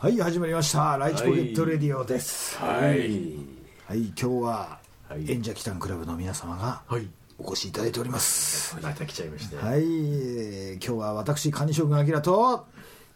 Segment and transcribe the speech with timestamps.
[0.00, 0.96] はい始まりました。
[0.96, 2.56] ライチポケットレディオです。
[2.56, 3.36] はい。
[3.84, 4.06] はい。
[4.06, 5.30] 今日ははい。
[5.30, 7.06] 演者キタンクラブの皆様がはい。
[7.38, 8.78] お越しいただいております。
[8.82, 12.66] また来ちゃいましたはい、えー今日は私管理将軍明と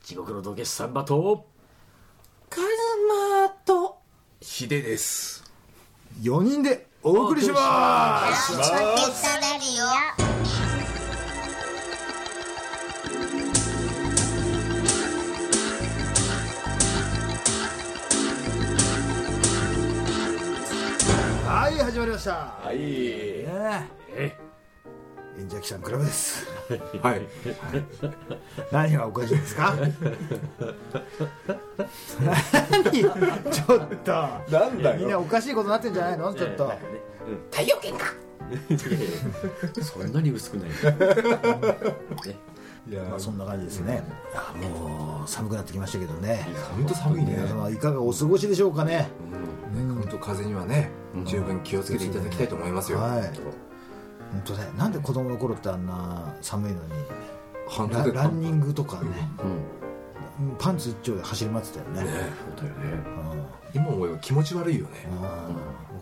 [0.02, 1.46] 地獄の土下座サンバと
[2.50, 2.66] カズ
[3.40, 3.96] マと
[4.42, 5.42] ヒデです。
[6.20, 8.52] 4人でお送りします
[21.94, 22.32] 始まりました。
[22.32, 22.76] はい。
[22.78, 22.84] ね。
[24.16, 24.36] え。
[25.38, 26.44] 演者キタンクラブです。
[27.00, 27.20] はい。
[28.72, 29.76] 何がおかしいですか？
[32.72, 34.12] 何ちょっと。
[34.50, 36.34] なんだみんなおかしいことになってんじゃないの？
[36.34, 36.72] ちょっと。
[37.52, 38.06] 太陽圏か。
[39.80, 40.70] そんなに薄くない。
[40.70, 40.76] ね
[42.86, 44.02] まあそんな感じですね。
[44.34, 46.46] あもう寒くなってきましたけどね。
[46.76, 47.38] 本当寒いね。
[47.72, 49.08] いかがお過ごしでしょうかね。
[49.72, 50.90] 本当風邪にはね
[51.24, 52.98] 十分気をつけていただきたいと思いますよ。
[52.98, 53.22] はい。
[53.22, 54.54] 本当。
[54.54, 56.92] ねなんで子供の頃ってあんな寒いのに
[57.90, 59.08] ラランニングとかね。
[60.38, 60.56] うん。
[60.58, 62.00] パンツ一丁で走り回ってたよね。
[62.00, 63.02] そうだよね。
[63.72, 64.90] 今思えば気持ち悪いよね。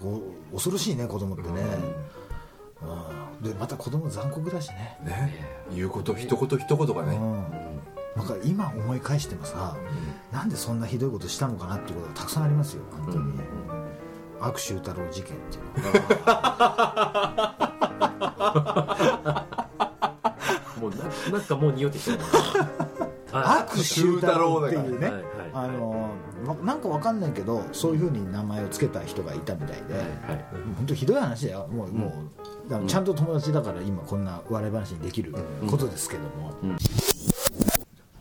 [0.02, 0.52] うん。
[0.52, 1.48] 恐ろしいね子供ってね。
[1.50, 2.21] うん
[3.40, 4.98] でまた子供残酷だしね。
[5.02, 5.34] ね。
[5.74, 7.16] 言うこと一言一言がね。
[7.16, 7.44] うん。
[8.16, 9.74] なんか今思い返してもさ
[10.30, 13.32] なんでそんなひどいことしたのかなっていうことがたくさんありますよ本当に。
[14.40, 15.92] 悪州太郎事件っていうの。
[20.80, 22.18] もうななんかもう匂ってきた
[23.32, 25.06] あ悪州太郎っていうね。
[25.06, 25.24] はいはい
[25.54, 25.91] あのま
[26.56, 29.94] なんかわかんないけどそういうふうに名前を付けた人がいたみたいで。
[29.94, 30.44] はい
[30.76, 31.68] 本当ひどい話だよ。
[31.68, 32.06] もう,、も
[32.66, 35.34] うだからちゃんと友達だから今こんな笑い話にできる
[35.68, 36.76] ことですけども、うん。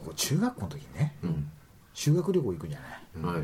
[0.06, 1.16] こう中学校の時にね。
[1.24, 1.52] うん。
[1.94, 2.80] 修学旅行行くじゃ
[3.24, 3.36] ない？
[3.36, 3.44] はい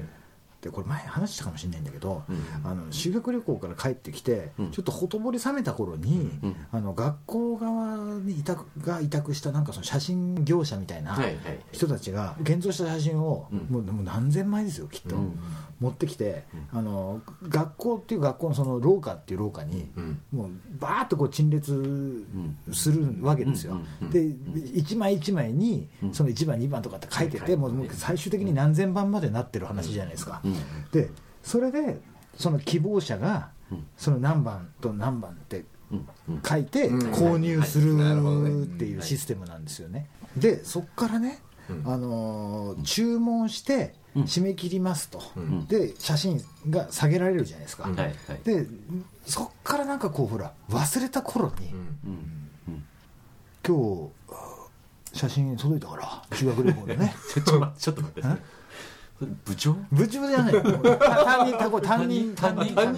[0.62, 4.72] でこれ前話したかもしれないんだけど、うんあの修学旅行から帰ってきて、うん。
[4.72, 11.18] ちょっとほとぼり冷めた頃に、うんあの学校側に委託が委託したなんかその写真業者みたいな
[11.72, 13.60] 人たちが現像した写真を、うん。
[13.70, 15.40] もうもう何千枚ですよきっと、うん
[15.80, 16.44] 持ってきて、
[16.74, 20.22] あの学校っていう学校のその廊下っていう廊下に、うん。
[20.32, 20.50] もう
[20.80, 22.26] バーッとこう陳列
[22.74, 23.80] するわけですよ、
[24.12, 24.26] で
[24.74, 26.14] 一枚一枚にうん。
[26.14, 30.56] その1番2番とかって書いてて、はいもう最終的に何千番までなってる話じゃないですか、うん。
[30.92, 31.10] で
[31.44, 32.00] それで
[32.36, 33.86] その希望者がうん。
[33.98, 35.66] その何番と何番って
[36.48, 37.00] 書いてうん。
[37.12, 37.94] 購入する
[38.64, 40.10] っていうシステムなんですよね。
[40.36, 41.40] でそこからね、
[41.70, 41.84] うん。
[41.86, 45.66] あのー注文してうん締め切りますと、うん。
[45.68, 47.96] で写真が下げられるじゃないですか、うん。
[47.96, 48.40] はいはい。
[48.44, 48.66] で
[49.26, 51.76] そっからなんかこうほら忘れた頃に、うん。
[51.76, 51.88] うん。
[52.68, 52.84] うん
[53.68, 54.68] 今日あ
[55.14, 57.16] 写真届いたから修学旅行でね。
[57.34, 58.58] ちょっと待ってちょっと待って。
[59.46, 59.76] 部長？
[59.92, 60.54] 部長じゃない。
[60.54, 62.36] 担任担任担任。
[62.36, 62.94] 担任担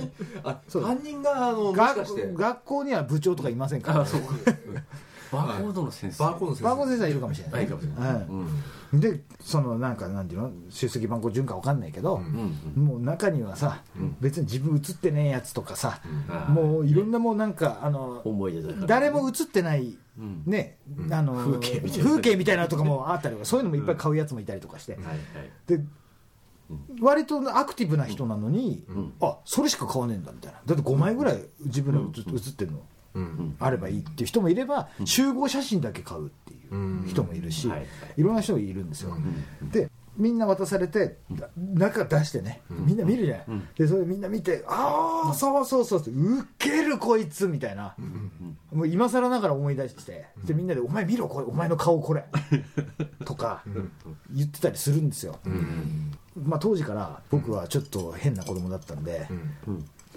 [1.01, 1.22] 任。
[1.24, 4.22] があのもしかして学学校には部長とかいませんから、あそう
[5.32, 6.24] バーコードの先生。
[6.24, 6.64] バーコードの先生。
[6.64, 8.14] バーコード先生はいるかもしれない、はいかもしれない。
[8.14, 8.50] うんうん
[8.92, 10.52] でそのなんかなんていうの？
[10.72, 14.18] 出席番号順かわかんないけど、うんもう中にはさ、うん。
[14.20, 16.02] 別に自分映ってねえやつとかさ、
[16.50, 18.24] もういろんなもうなんかあの
[18.88, 20.42] 誰も映ってない、うん。
[20.48, 20.78] ね、
[21.12, 22.04] あの風景みたいな。
[22.06, 25.18] 風景みたいなのとかもあったりとかそういうのもいっぱい買うやつもいたりとかして、はいはい。
[25.68, 25.80] で
[27.00, 29.14] 割とアクティブな人なのに、ん。
[29.22, 30.60] あそれしか買わねえんだみたいな。
[30.66, 32.84] だって5枚ぐらい自分の映映ってるのうん
[33.59, 37.80] あればいいっていう人もいれば、集合写真だけ買うっていう人もいるし、はい。
[37.80, 37.88] はい
[38.18, 39.16] いろんな人がいるんですよ、
[39.72, 43.68] でみんな渡されてだ中出してね、みんな見るじゃない、うん。
[43.75, 46.13] でそれみんな見てああそうそうそうそう。
[46.13, 47.96] ウケるこいつみたいな、
[48.74, 52.25] もう今更ながら思い出してでみんなで「お前見ろこれお前の顔これ」
[53.25, 53.63] とか
[54.31, 55.40] 言ってたりするんですよ、
[56.36, 59.28] まあ、当時から僕はちょっと変な子供だったんで、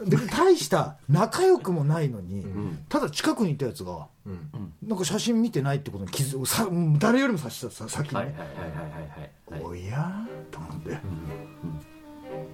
[0.02, 2.84] うんで大した仲良くもないのに、ん。
[2.88, 4.72] ただ近くにいたやつがうん。
[4.82, 6.68] なんか写真見てないってことに気づさ
[6.98, 8.14] 誰よりも察したさ先に。
[8.14, 9.62] ね、はいはいはいはいはいはい。
[9.64, 10.98] おやと思って、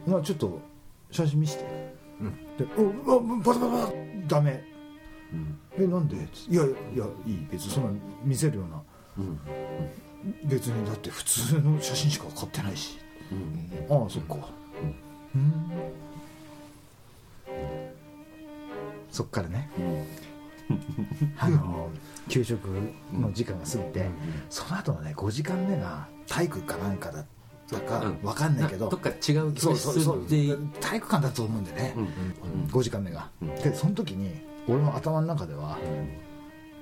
[0.07, 0.61] まあちょっと
[1.11, 1.65] 写真見せて、
[2.59, 3.93] で「おおバタバタバタ。
[4.27, 4.65] ダメ。
[5.33, 5.59] うん。
[5.79, 6.17] えなんで?」
[6.49, 7.33] いやいやいやい。
[7.33, 7.91] い別にそんな
[8.25, 8.83] 見せるような。
[9.19, 9.39] うん。
[10.49, 12.99] 別にだって普通の写真しか買ってないし。
[13.31, 13.97] うん。
[14.03, 14.35] ああそっか。
[15.35, 15.49] うん
[19.11, 19.71] そっからね。
[21.39, 21.89] あの
[22.29, 22.69] 給食
[23.13, 24.07] の時間が過ぎて、
[24.51, 27.27] その後のね5時間目が体育かなんかだっ
[27.71, 28.19] たかうん。
[28.23, 29.53] 分かんないけど、どっか違う
[30.81, 31.95] 体育館だと思うんでね、
[32.71, 33.31] 5時間目が、
[33.63, 35.79] でその時に俺の頭の中では、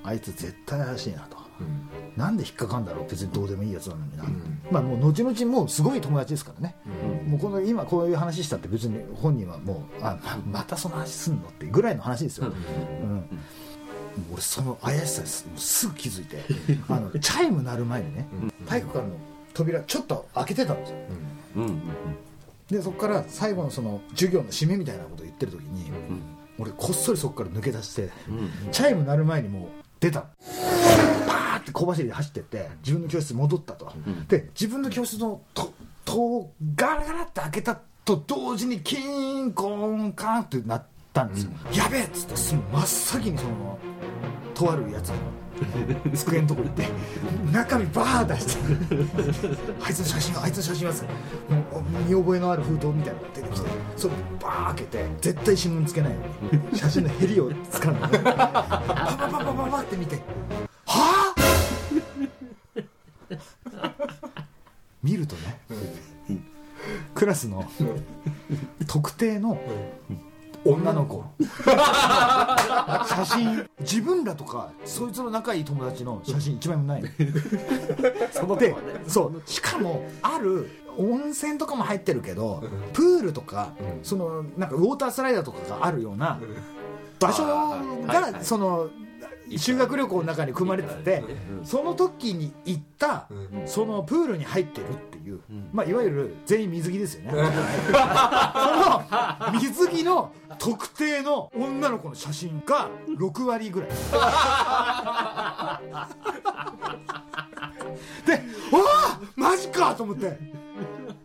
[0.02, 1.36] あいつ絶対怪しいなと、
[2.16, 3.10] なんで引っかかんだろう？
[3.10, 4.60] 別にどうでもいいやつなのにな、ん。
[4.70, 6.76] まあもう後々もうすごい友達ですからね、
[7.26, 13.24] もうこの今こういう話したって別に本人はもうあままたその話すんのってぐらいの話ですよ、うん。
[14.32, 15.46] 俺その怪しさです。
[15.56, 16.42] すぐ気づいて。
[16.88, 18.28] あのチャイム鳴る前にね
[18.66, 19.14] 体育館の
[19.52, 20.96] 扉ちょっと開けてたんですよ。
[21.56, 21.64] うん。
[21.64, 21.80] うん。
[22.68, 25.90] でそこから最後のその授業の締めみたいなことを言ってる時に、
[26.58, 28.10] 俺こっそりそこから抜け出して、
[28.72, 29.68] チャイム鳴る前にもう
[30.00, 30.26] 出た
[31.66, 33.92] って小走りで走ってって自分の教室に戻ったと、
[34.28, 35.72] で自分の教室の戸
[36.04, 43.78] 戸をガラガラって開けたと同時にキーンコーンカーンってなったんですよ、やべえっつって真っ先にその
[44.54, 45.16] とあるやつの
[46.14, 46.86] 机のとこ行って
[47.50, 48.62] 中身バー出して
[49.82, 50.94] あいつの写真はあいつの写真は
[52.06, 56.18] 見覚えのある封筒みたいなのが出てきてそれバー開けて絶対指紋つけないよ
[56.52, 60.20] うに写真のヘリを掴んで パパパパパパって見て
[67.26, 67.68] クラスの
[68.86, 69.58] 特定の
[70.64, 71.24] 女の子。
[73.08, 73.68] 写真。
[73.80, 77.02] 自分らとかそいつの仲いい友達の写真一枚もない。
[77.02, 78.76] で
[79.08, 79.42] そう。
[79.44, 82.62] しかもある温泉とかも入ってるけど
[82.92, 83.72] プールとか
[84.04, 86.38] そのなんかウォータースライダーとかがあるような
[87.18, 88.88] 場所がその
[89.56, 91.22] 修学旅行の中に組まれてて
[91.62, 93.28] その時に行った
[93.66, 95.40] そのプールに入ってるっていう
[95.72, 97.30] まあいわゆる全員水着ですよね。
[97.32, 99.04] その
[99.60, 102.88] 水着の特定の女の子の写真が
[103.18, 103.90] 6割ぐらい。
[103.90, 103.94] で
[108.72, 110.38] 「わあマジか!」と思って。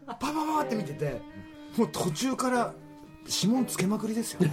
[0.07, 1.21] パパパパって見てて
[1.77, 2.73] もう途中から
[3.25, 4.39] 指紋つけまくりですよ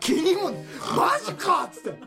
[0.00, 0.50] 気にも
[0.96, 1.98] マジかっつって。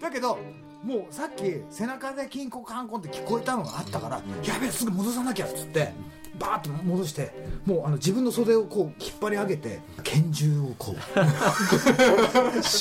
[0.00, 0.38] だけど
[0.82, 5.92] もうさっき背中でキンコカンコンって聞こえたのがあったから、やべえすぐ戻さなきゃっつって
[6.38, 7.34] バーッと戻して
[7.66, 10.96] もうあの自分の袖をこう引っ張り上げて拳銃をこう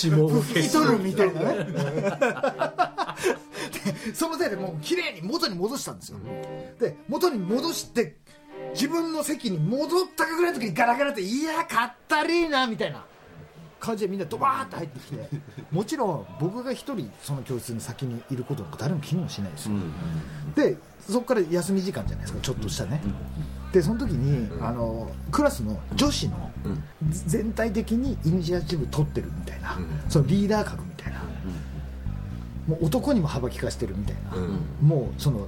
[0.01, 1.65] 指紋を拭き取るみたいなね。
[4.06, 6.19] でそのせいでもう綺麗に元に戻したんですよ。
[6.79, 8.15] で元に戻して
[8.73, 13.03] 自分の席に戻ったかぐらいの時にガラガラって「いやかったりーな」みたいな
[13.80, 15.30] 感じでみんなドバーって入ってきて
[15.72, 19.72] もちろん僕が一人その教室に先にいることなんか誰も気にもしないですよ、
[20.56, 23.02] でそこから休み時間じゃないですかちょっとしたね、
[23.72, 26.52] でその時に、あのクラスの女子の、
[27.10, 31.20] 全体的にイニシアチブ取ってるみたいな、そのリーダー格みたいな、
[32.68, 34.31] もう男にも幅利かしてるみたいな、
[34.81, 35.48] もうその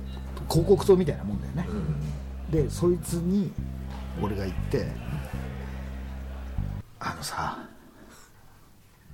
[0.49, 1.67] 広告塔みたいなもんだよね、
[2.49, 3.51] でそいつに
[4.21, 4.87] 俺が言って
[6.99, 7.57] 「あのさ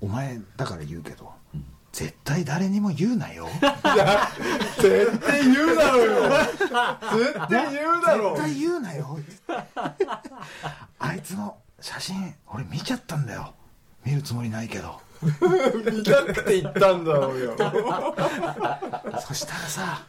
[0.01, 1.31] お前だから言うけど
[1.91, 3.47] 絶対誰にも言うなよ。
[4.79, 6.29] 絶対言うだろうよ。
[7.17, 9.19] 絶対言うだろ絶対言うなよ」
[10.99, 13.53] あいつの写真俺見ちゃったんだよ。
[14.05, 15.01] 見るつもりないけど。
[15.21, 17.55] 見たくて言ったんだろうよ。
[19.25, 20.05] そしたらさ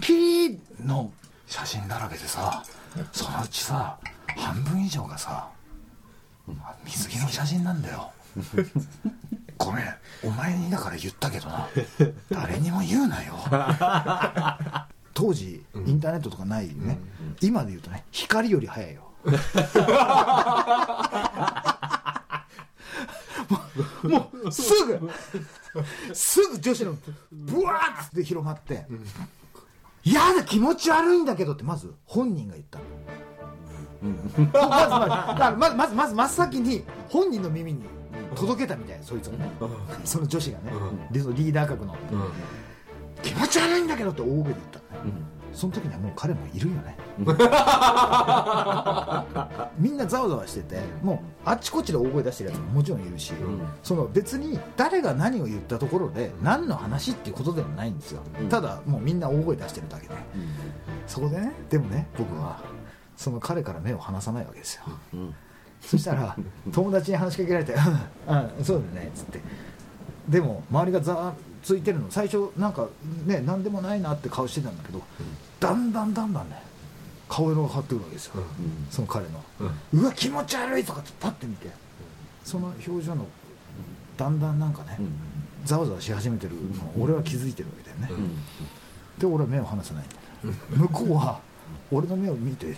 [0.00, 1.10] ピーの
[1.48, 2.62] 写真だらけでさ
[3.12, 3.98] そのうちさ
[4.36, 5.48] 半分以上がさ
[6.84, 8.12] 水着の写真なんだよ
[9.58, 9.84] ごめん
[10.24, 11.68] お前にだから言ったけどな。
[12.30, 13.34] 誰にも言うなよ。
[15.14, 16.98] 当時インターネットとかないね、
[17.40, 19.02] 今で言うとね光より早いよ。
[24.02, 25.00] もうすぐ
[26.14, 26.96] すぐ女子の
[27.30, 28.86] ブワーって広がって
[30.04, 32.84] 「やだ気持ち悪いんだけど」ってまず本人が言ったの。
[34.52, 37.84] まずまずまずまず真っ先に本人の耳に
[38.32, 39.50] 届けたみたいなそいつがね。
[40.04, 40.72] その女子がね。
[41.10, 41.96] でそのリーダー格の。
[43.22, 45.04] 気持ち悪いんだけどって大声で言ったの。
[45.04, 45.12] ね
[45.52, 46.96] その時にはもう彼もいるよね。
[49.78, 53.34] みんなざわざわしててもうあっちこっちで大声出してるやつももちろんいるし、
[53.82, 60.14] その別に誰が何を言ったところで何の話っていうことでもないんですよ、ただもうみんな大声出してるだけで、
[61.06, 62.56] そこでねでもね僕は
[63.14, 64.84] その彼から目を離さないわけですよ、
[65.82, 66.36] そしたら
[66.72, 67.74] 友達に話しかけられて
[68.26, 69.40] 「うん、うん、そうだね」っつって。
[70.28, 72.06] でも周りがざわついてるの。
[72.10, 72.88] 最初なんか
[73.26, 75.02] ね何でもないなって顔してたんだけど、
[75.60, 76.62] だんだんだんだんね
[77.28, 78.34] 顔色が変わってくるわけですよ、
[78.90, 79.44] その彼の、
[79.94, 81.70] うわ気持ち悪いとかってパッて見て
[82.44, 83.26] その表情の
[84.16, 84.98] だんだんなんかね、
[85.64, 88.28] ざわざわし始めてるのを俺は気づいてるわけだよね、
[89.18, 90.04] で俺は目を離さない。
[90.76, 91.40] 向こうは
[91.90, 92.76] 俺の目を見て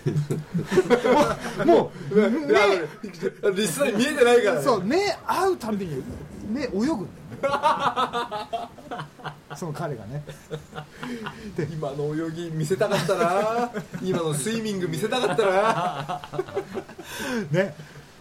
[1.66, 4.62] もういやリスナーに見えてないからね。
[4.62, 6.02] そう目合うたんびに
[6.48, 6.96] 目泳ぐんだよ。
[6.96, 7.06] ね
[9.56, 10.22] その彼がね。
[11.72, 13.70] 今の泳ぎ見せたかったな。
[14.02, 16.20] 今のスイミング見せたかったな。
[17.50, 17.74] ね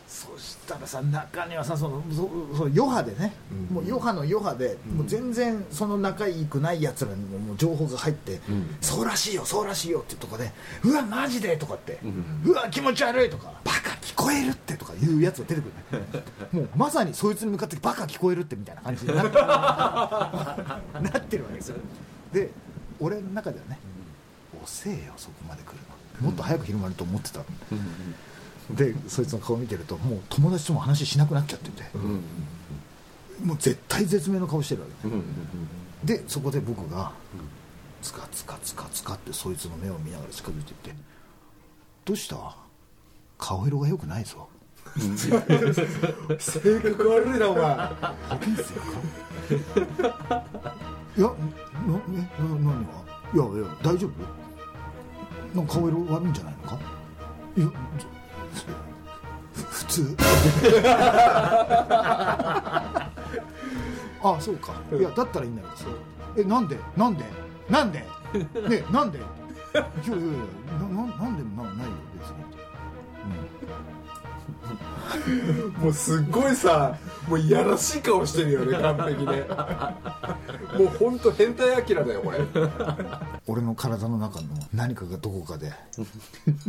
[0.10, 3.32] そしたらさ中にはさそのそその余波でね、
[3.72, 8.42] もう余波の余波で、もう全然その仲良くないやつらにももう情報が入って、
[8.82, 10.51] そうらしいよそうらしいよっていうとこで
[10.84, 12.00] うわマジでとかって、
[12.44, 16.04] うわ気持ち悪いとかバカ聞こえるってとかいうやつが出てくる、
[16.54, 19.38] もうまさにそいつに向かってバカ聞こえるってみたいな感じになって
[21.13, 21.75] なってるわけですよ。
[22.34, 22.50] で
[23.00, 23.78] 俺の中ではね、
[24.63, 25.74] 遅えよそこまで来る
[26.22, 27.46] のもっと早く広まると思ってたの、
[28.72, 31.84] でそいつの顔見てるともう友達とも話しなくなっちゃってて、
[33.44, 34.88] もう絶対絶命の顔してるわ
[36.06, 37.12] け、でそこで僕が
[38.02, 41.02] つかつかつかつかってそいつの目を見ながら近づいていって
[42.06, 42.56] 「どうした？
[43.38, 44.48] 顔色が良くないぞ」
[46.40, 47.64] 性格悪いなお前。
[48.30, 50.46] 保健室やか
[51.18, 51.34] いやな
[52.14, 52.90] えな何が？
[53.34, 54.12] いやいや大丈夫？
[55.58, 56.80] なんか顔色悪いんじゃないのか？
[57.58, 57.68] いや
[59.72, 60.15] 普通。
[64.22, 64.74] あそうか。
[64.98, 65.86] いやだったらいいんだけどさ。
[66.38, 66.77] えなんで？
[66.98, 67.24] なんで？
[67.70, 68.00] なんで？
[68.00, 68.06] ね
[68.91, 69.18] なんで？
[69.20, 69.25] いや
[69.82, 70.24] いやいや
[70.82, 72.39] なななんでもなないよ別に。
[75.84, 76.96] もうすっごいさ
[77.27, 79.48] もういやらしい顔してるよね完璧で
[80.77, 82.39] もうほんと変態アキラだよこれ
[83.50, 85.74] 俺の体の中の何かがどこかで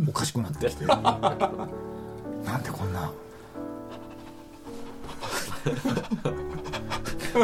[0.08, 0.86] おかしくなってきて。
[0.86, 0.96] な
[2.56, 3.12] んでこんな。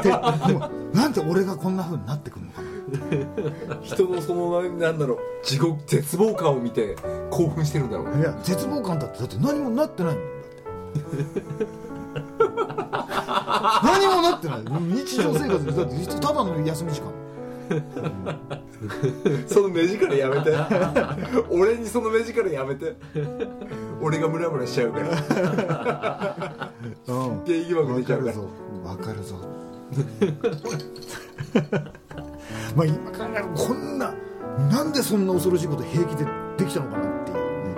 [0.02, 0.10] で
[0.54, 3.82] もうなんで俺がこんな風になってくるのかな。
[3.82, 6.96] 人のそのなんだろう地獄絶望感を見て
[7.30, 8.16] 興奮してるんだろう。
[8.16, 11.66] ねいや絶望感だってだって何もなってないもんだって。
[13.84, 14.62] 何もなってない。
[15.04, 17.25] 日常生活でだってただの休み時間
[19.46, 20.52] その目力やめて。
[21.50, 22.96] 俺にその目力やめて。
[24.00, 26.72] 俺がムラムラしちゃうから。
[27.08, 27.42] うん。
[27.44, 28.32] 原因枠わ出ちゃうか
[28.84, 29.36] わかるぞ。
[32.76, 34.14] まあ今考えるとこんな
[34.70, 36.24] なんでそんな恐ろしいこと平気で
[36.58, 37.74] できたのかなっていうね。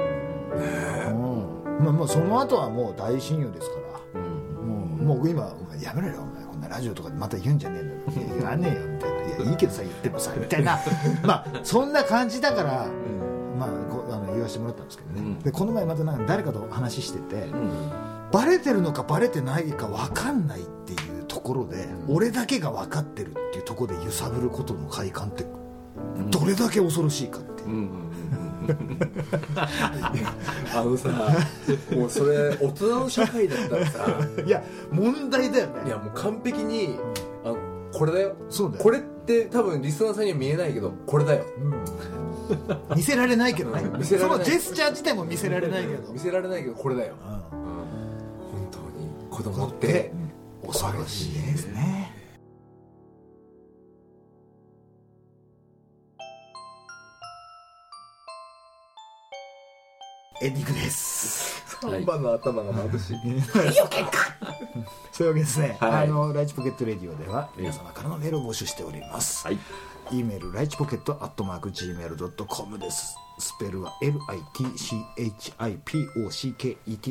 [1.78, 1.85] うん。
[1.85, 3.76] まあまあその後はもう大親友ですか
[4.14, 6.45] ら、もうもう今やめろよお前。
[6.45, 10.78] こんなラジオとかでまた言うんじゃねえいや言わねえよみたいないやいいけどさ言ってもさみたいな。
[11.24, 12.86] まあそんな感じだから、
[13.58, 17.46] まあこあの言わせてもらったんですけどね、でこの前またなんか誰かと話してて、
[18.32, 25.46] バレてるのかバレてないか分かんないっていうところで、俺だけが分かってるっていうところで揺さぶることの快感って
[26.30, 27.88] どれだけ恐ろしいかっていう、
[30.74, 31.08] あのさ
[31.92, 34.06] もうそれ大人の社会だったらさ。
[34.44, 35.86] いや問題だよね。
[35.86, 37.17] いやもう完璧にあ
[37.98, 38.36] これだよ。
[38.48, 38.84] そうだよ。
[38.84, 41.44] これって多分リスナーさんには見えないけどこれだよ。
[42.94, 43.82] 見せられないけどね。
[43.98, 44.38] 見せられない。
[44.38, 46.12] そのジェスチャー自体も見せられないけど。
[46.12, 47.14] 見せられないけどこれだよ。
[47.20, 47.28] うん。
[47.28, 50.12] 本当に子供ってて
[50.64, 52.12] 恐ろしいですね。
[60.40, 61.64] エンディングです。
[61.82, 64.38] 3番の頭が眩しい
[65.12, 66.04] そういうわけですね、はい。
[66.04, 69.58] あのライチポケットレディオでは皆様からのメールを募集しております、はい。
[70.12, 73.16] e メールライチポケットアットマーク Gmail.com です。
[73.40, 75.68] スペルは LITCHIPOCKET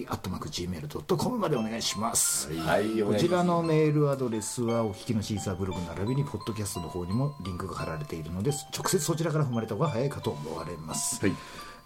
[0.10, 3.02] アットマーク Gmail.com までお願いします、はい。
[3.02, 11.36] こちらのメールアドレスはお聞きのシーサーブログ並びにポッドキャストの方にもリンクが貼られているので直接そちらから踏まれた方が早いかと思われます、はい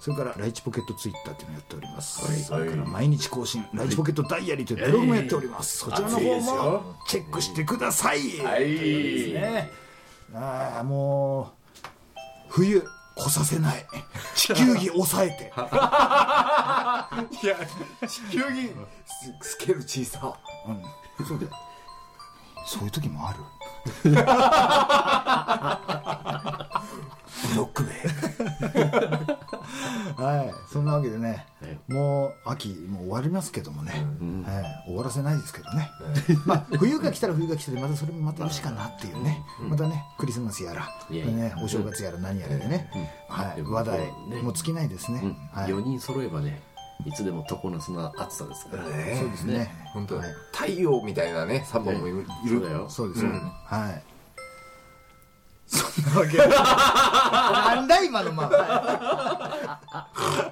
[0.02, 2.40] それからライチポケットツイッターというのをやっております、はい。
[2.40, 6.96] それから毎日更新、ライチポケットダイアリーというブログもやっております、そちらの方もよ。
[7.08, 8.68] チェックしてください、はい。
[8.72, 9.70] ですね。
[10.34, 11.50] ああもう
[12.50, 12.84] 冬
[13.16, 13.86] 来させない。
[14.36, 15.44] 地球儀抑えて。
[15.44, 15.46] い
[17.46, 17.56] や
[18.08, 18.72] 地球儀。
[19.44, 20.36] ススケール小さ
[20.68, 20.82] うん。
[21.26, 21.46] そうだ。
[21.46, 21.52] よ
[22.66, 23.40] そういう時もある。
[27.52, 27.84] ブロック
[31.12, 31.46] でね、
[31.88, 33.92] もう秋もう終わりますけどもね、
[34.46, 35.90] はい、終わらせないですけどね、
[36.46, 42.90] まあ冬が来たら冬が来てまたそれもまたよしかなっていうね、またねクリスマスやら、ね、お正月やら何やらでね、
[43.30, 44.42] はい、話題ね。
[44.42, 46.62] もう尽きないですね、はい、4人揃えばね
[47.06, 49.18] いつでも常夏な暑さですからね。
[49.20, 49.72] そうですね。
[49.94, 50.22] 本当だ。
[50.22, 50.32] はい。
[50.54, 52.90] 太陽みたいなね3本もいるそうだよ。
[52.90, 53.32] そうですよ、
[53.66, 54.04] はい。
[55.66, 59.51] そんなわけで なんだ今のまあ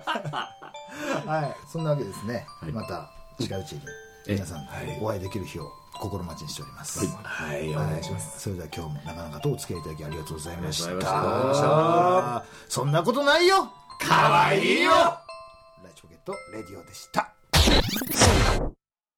[1.26, 3.82] はいそんなわけですね、また近いうちに
[4.28, 5.00] 皆さんはい。
[5.02, 7.70] お会いできる日を心待ちにしております、はい。
[7.70, 8.42] お願いします。
[8.42, 10.90] それでは今日もなかなかとお付き合いいただきありがとうございました。
[10.90, 12.46] ありがとうございました。
[12.70, 13.72] そんなことないよ。
[14.00, 14.92] かわいいよ。
[14.92, 17.34] ライチポケットレディオでした